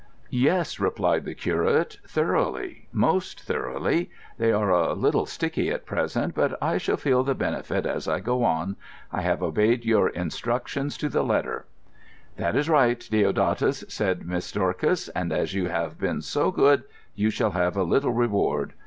"Yes," 0.31 0.79
replied 0.79 1.25
the 1.25 1.35
curate. 1.35 1.99
"Thoroughly—most 2.07 3.39
thoroughly. 3.43 4.09
They 4.39 4.51
are 4.51 4.71
a 4.71 4.93
little 4.93 5.27
sticky 5.27 5.69
at 5.69 5.85
present, 5.85 6.33
but 6.33 6.57
I 6.59 6.79
shall 6.79 6.97
feel 6.97 7.21
the 7.23 7.35
benefit 7.35 7.85
as 7.85 8.07
I 8.07 8.19
go 8.19 8.43
on. 8.43 8.77
I 9.11 9.21
have 9.21 9.43
obeyed 9.43 9.85
your 9.85 10.09
instructions 10.09 10.97
to 10.97 11.07
the 11.07 11.23
letter." 11.23 11.67
"That 12.37 12.55
is 12.55 12.67
right, 12.67 12.97
Deodatus," 13.11 13.83
said 13.89 14.25
Miss 14.25 14.51
Dorcas; 14.51 15.07
"and 15.09 15.31
as 15.31 15.53
you 15.53 15.67
have 15.69 15.99
been 15.99 16.23
so 16.23 16.49
good, 16.49 16.83
you 17.13 17.29
shall 17.29 17.51
have 17.51 17.77
a 17.77 17.83
little 17.83 18.11
reward." 18.11 18.73